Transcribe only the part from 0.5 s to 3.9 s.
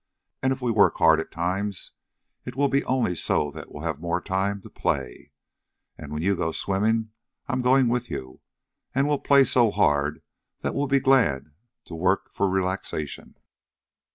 if we work hard at times, it will be only so that we'll